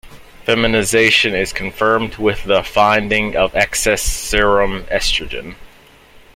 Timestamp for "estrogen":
4.85-5.53